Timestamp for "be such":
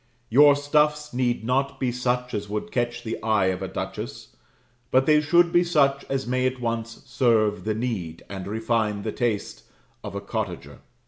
1.79-2.33, 5.51-6.05